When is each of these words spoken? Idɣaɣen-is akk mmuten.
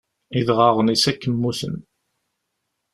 Idɣaɣen-is 0.39 1.05
akk 1.11 1.23
mmuten. 1.33 1.75